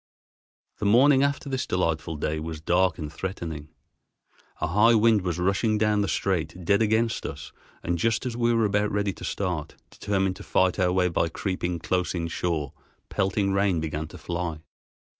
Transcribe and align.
The 0.79 0.87
morning 0.87 1.21
after 1.21 1.47
this 1.47 1.67
delightful 1.67 2.15
day 2.15 2.39
was 2.39 2.59
dark 2.59 2.97
and 2.97 3.13
threatening. 3.13 3.69
A 4.59 4.65
high 4.65 4.95
wind 4.95 5.21
was 5.21 5.37
rushing 5.37 5.77
down 5.77 6.01
the 6.01 6.07
strait 6.07 6.65
dead 6.65 6.81
against 6.81 7.23
us, 7.23 7.51
and 7.83 7.99
just 7.99 8.25
as 8.25 8.35
we 8.35 8.51
were 8.51 8.65
about 8.65 8.91
ready 8.91 9.13
to 9.13 9.23
start, 9.23 9.75
determined 9.91 10.37
to 10.37 10.43
fight 10.43 10.79
our 10.79 10.91
way 10.91 11.07
by 11.07 11.29
creeping 11.29 11.77
close 11.77 12.15
inshore, 12.15 12.73
pelting 13.09 13.53
rain 13.53 13.79
began 13.79 14.07
to 14.07 14.17
fly. 14.17 14.61